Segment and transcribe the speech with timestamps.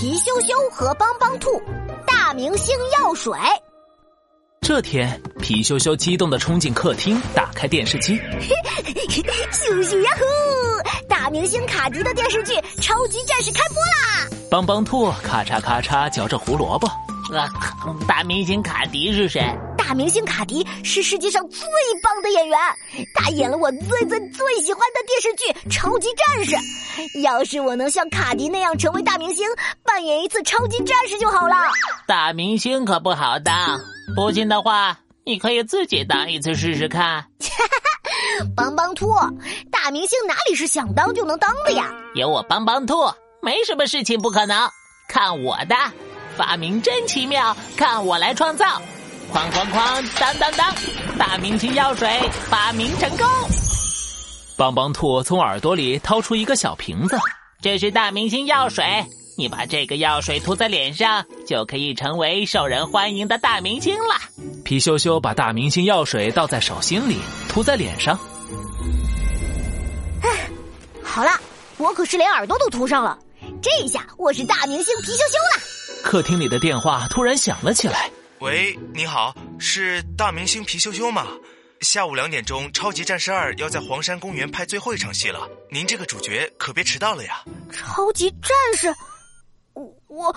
[0.00, 1.60] 皮羞羞和帮帮兔，
[2.06, 3.36] 大明星药水。
[4.60, 8.16] 这天，皮羞羞激动的冲进客厅，打开电视机。
[9.50, 11.08] 咻咻呀呼！
[11.08, 14.38] 大明星卡迪的电视剧《超级战士》开播啦！
[14.48, 16.86] 帮帮兔咔嚓咔嚓嚼着胡萝卜。
[17.36, 17.50] 啊，
[18.06, 19.42] 大明星卡迪是谁？
[19.88, 21.66] 大明星卡迪是世界上最
[22.02, 22.58] 棒的演员，
[23.14, 26.54] 他演了我最最最喜欢的电视剧《超级战士》。
[27.22, 29.48] 要是我能像卡迪那样成为大明星，
[29.82, 31.54] 扮演一次超级战士就好了。
[32.06, 33.80] 大明星可不好当，
[34.14, 37.24] 不信的话，你可以自己当一次试试看。
[38.54, 39.14] 帮帮兔，
[39.72, 41.90] 大明星哪里是想当就能当的呀？
[42.14, 44.68] 有我帮帮兔，没什么事情不可能。
[45.08, 45.74] 看我的，
[46.36, 48.82] 发明真奇妙，看我来创造。
[49.32, 50.74] 哐哐哐，当当当！
[51.18, 52.08] 大明星药水
[52.48, 53.26] 发明成功。
[54.56, 57.16] 邦邦兔从耳朵里掏出一个小瓶子，
[57.60, 58.84] 这是大明星药水。
[59.36, 64.14] 你把这个药水涂在脸上，就可以成为受人欢迎的大明星了。
[64.64, 68.18] 皮羞羞把大明星药水倒在手心里，涂在脸上。
[70.22, 70.48] 哎，
[71.02, 71.30] 好了，
[71.76, 73.18] 我可是连耳朵都涂上了。
[73.62, 76.02] 这下我是大明星皮羞羞了。
[76.02, 78.10] 客厅里的电话突然响了起来。
[78.40, 81.26] 喂，你好，是大明星皮羞羞吗？
[81.80, 87.42] 下午两点钟，《超级战士二》要在黄山公园拍最后一场戏了，您这个主角可别迟到了呀！
[87.72, 88.94] 超级战士，
[89.74, 90.36] 我我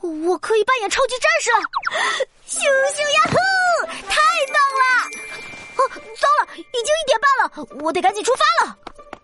[0.00, 1.58] 我可以扮演超级战士了！
[2.48, 2.58] 咻
[2.96, 4.20] 咻呀呼，太
[4.52, 5.38] 棒了！
[5.76, 5.80] 哦，
[6.20, 8.76] 糟了，已经一点半了，我得赶紧出发了。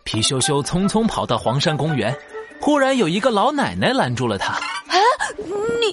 [0.04, 2.16] 皮羞羞匆匆跑到黄山公园，
[2.60, 4.60] 忽然有一个老奶奶拦住了他。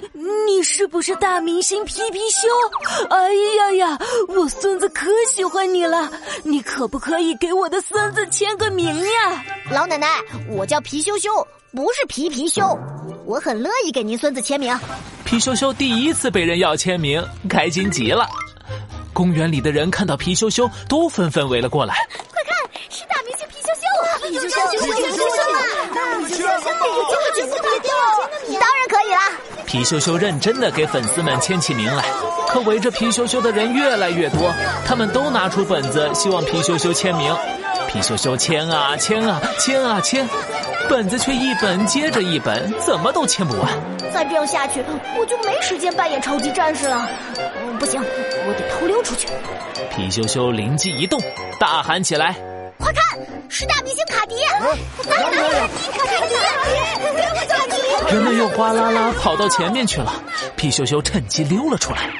[0.00, 2.48] 啊，你你是不是大明星皮皮修？
[3.10, 6.10] 哎呀呀，我孙子可喜欢你了，
[6.42, 9.44] 你可不可以给我的孙子签个名呀？
[9.70, 11.30] 老奶奶，我叫皮羞羞，
[11.72, 12.78] 不是皮皮修，
[13.26, 14.78] 我很乐意给您孙子签名。
[15.24, 18.28] 皮羞羞第一次被人要签名，开心极了。
[19.12, 21.94] 公园里的人看到皮羞羞，都纷纷围了过来。
[22.32, 22.56] 快看，
[22.90, 23.82] 是大明星皮羞羞！
[24.28, 25.60] 皮羞羞，皮羞羞啊！
[26.26, 28.11] 皮羞羞，皮羞羞，皮羞当然可以啦。
[29.72, 32.04] 皮羞羞认真的给粉丝们签起名来，
[32.46, 34.52] 可围着皮羞羞的人越来越多，
[34.86, 37.34] 他们都拿出本子，希望皮羞羞签名。
[37.88, 40.28] 皮羞羞签啊签啊签啊签，
[40.90, 43.72] 本子却一本接着一本，怎么都签不完。
[44.12, 44.84] 再这样下去，
[45.18, 47.08] 我就没时间扮演超级战士了。
[47.80, 47.98] 不行，
[48.46, 49.26] 我得偷溜出去。
[49.96, 51.18] 皮羞羞灵机一动，
[51.58, 52.36] 大喊起来
[52.82, 53.02] ：“快看，
[53.48, 54.34] 是大明星卡迪！
[55.08, 55.48] 哪里哪里？
[55.92, 56.34] 卡迪！
[57.46, 57.76] 卡迪！”
[58.12, 60.12] 人们又哗啦啦跑到前面去了。
[60.56, 62.10] 皮羞羞趁机溜了出来。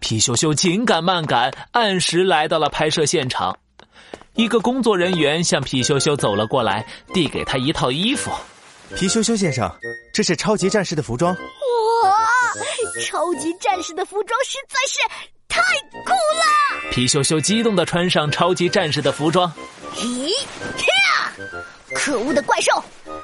[0.00, 3.56] 皮羞羞紧赶慢赶，按时来到了拍摄现场。
[4.34, 6.84] 一个工作人员向皮羞羞走了过来，
[7.14, 8.30] 递给他一套衣服。
[8.96, 9.72] 皮羞羞先生，
[10.12, 11.32] 这是超级战士的服装。
[11.32, 11.38] 哇，
[13.08, 14.98] 超级战士的服装实在是
[15.56, 15.62] 太
[16.04, 16.90] 酷了！
[16.92, 19.50] 皮羞羞激动的穿上超级战士的服装。
[19.96, 21.32] 咦，呀！
[21.94, 22.70] 可恶的怪兽，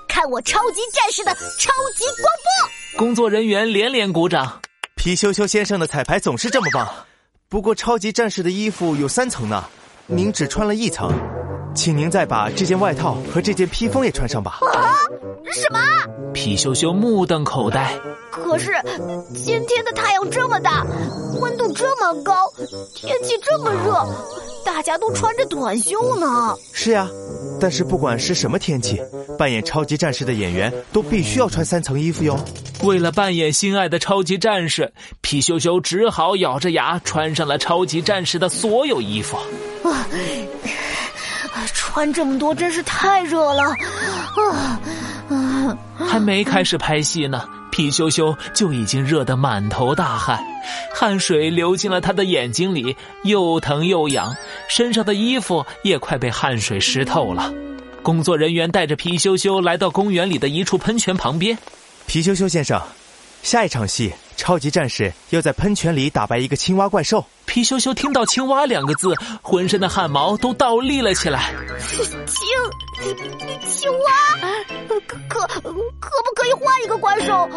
[0.08, 2.98] 看我超级战士的超级光波！
[2.98, 4.60] 工作人员连连鼓掌。
[4.96, 6.88] 皮羞羞先生的彩排总是这么棒。
[7.48, 9.64] 不过超级战士的衣服有三层呢。
[10.06, 11.12] 您只穿了一层，
[11.74, 14.58] 请您再把这件外套和这件披风也穿上吧。
[14.74, 14.92] 啊！
[15.52, 15.78] 什么？
[16.32, 17.94] 皮羞羞目瞪口呆。
[18.30, 18.72] 可是
[19.34, 20.84] 今天的太阳这么大，
[21.40, 22.34] 温度这么高，
[22.94, 23.92] 天气这么热，
[24.64, 26.54] 大家都穿着短袖呢。
[26.72, 27.08] 是呀，
[27.60, 29.00] 但是不管是什么天气，
[29.38, 32.38] 扮演超级战士的演员都必须要穿三层衣服哟。
[32.82, 39.36] 为了扮演心爱的超级战士，皮羞羞只好咬着牙穿上了超级战士的所有衣服。
[39.84, 40.06] 啊，
[41.68, 44.80] 穿这么多真是太热了，啊
[45.30, 45.78] 啊！
[45.98, 50.42] 还没开始拍戏呢，皮羞羞就已经热得满头大汗，
[50.94, 54.34] 汗水流进了他的眼睛里，又疼又痒，
[54.68, 57.52] 身上的衣服也快被汗水湿透了。
[58.02, 61.56] 工作人员带着皮羞羞来到公园里的一处喷泉旁边。
[62.06, 62.82] 皮羞羞先生，
[63.42, 64.12] 下一场戏。
[64.36, 67.24] 超级战士要在喷泉里打败一个青蛙怪兽。
[67.44, 71.52] 皮羞羞听到“青蛙”两个字，浑身的汗毛都倒立了起来。
[71.80, 72.08] 青
[73.68, 74.10] 青蛙，
[74.88, 74.98] 可
[75.28, 77.48] 可可不可以换一个怪兽？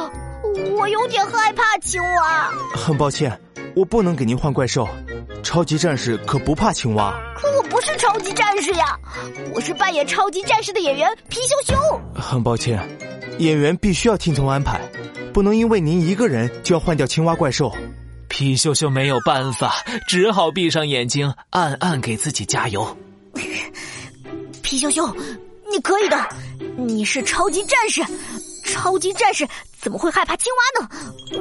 [0.75, 2.51] 我有点害怕青蛙。
[2.73, 3.39] 很抱歉，
[3.75, 4.87] 我不能给您换怪兽。
[5.43, 7.13] 超级战士可不怕青蛙。
[7.35, 8.97] 可我不是超级战士呀，
[9.53, 12.01] 我是扮演超级战士的演员皮羞羞。
[12.13, 12.79] 很抱歉，
[13.37, 14.81] 演员必须要听从安排。
[15.35, 17.69] 不能因为您一个人就要换掉青蛙怪兽，
[18.29, 22.95] 皮秀秀没有办法，只好闭上眼睛，暗暗给自己加油。
[24.61, 25.13] 皮秀秀，
[25.69, 26.25] 你可以的，
[26.77, 28.01] 你是超级战士，
[28.63, 29.45] 超级战士
[29.77, 30.89] 怎么会害怕青蛙呢？
[31.33, 31.37] 呃、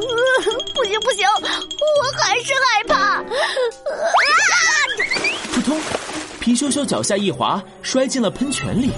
[0.75, 2.97] 不行不行，我还是害怕。
[2.97, 3.25] 啊！
[5.55, 5.81] 扑通，
[6.40, 8.90] 皮秀秀脚下一滑，摔进了喷泉里。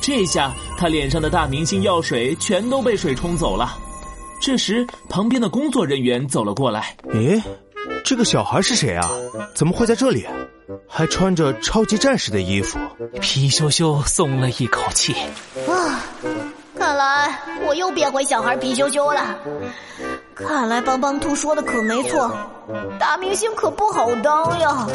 [0.00, 3.76] 这下他脸上的大明星药水全都被水冲走了。
[4.40, 6.96] 这时，旁边的工作人员走了过来。
[7.12, 7.42] 诶，
[8.04, 9.10] 这个小孩是谁啊？
[9.54, 10.26] 怎么会在这里？
[10.88, 12.78] 还穿着超级战士的衣服？
[13.20, 15.14] 皮羞羞松了一口气。
[15.68, 16.02] 啊，
[16.78, 19.36] 看来我又变回小孩皮羞羞了。
[20.34, 22.30] 看来帮帮兔说的可没错，
[22.98, 24.86] 大明星可不好当呀。